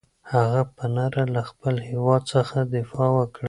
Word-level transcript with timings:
هغه 0.33 0.61
په 0.75 0.85
نره 0.95 1.23
له 1.35 1.41
خپل 1.49 1.75
هېواد 1.89 2.21
څخه 2.33 2.57
دفاع 2.75 3.09
وکړه. 3.17 3.39